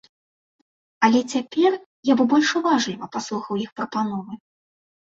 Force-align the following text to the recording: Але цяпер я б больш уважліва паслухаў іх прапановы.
Але 1.07 1.21
цяпер 1.35 1.77
я 2.11 2.17
б 2.17 2.29
больш 2.35 2.49
уважліва 2.63 3.05
паслухаў 3.19 3.65
іх 3.67 3.71
прапановы. 3.79 4.33